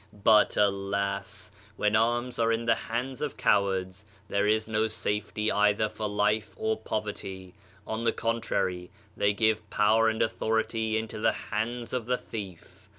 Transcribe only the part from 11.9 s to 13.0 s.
of the thief.